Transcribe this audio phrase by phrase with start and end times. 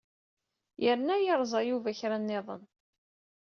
[0.83, 2.63] Yerna yerẓa Yuba kra nniḍen?